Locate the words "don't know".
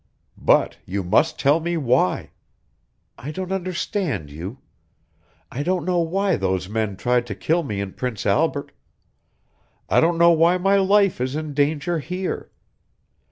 5.61-5.99, 10.01-10.31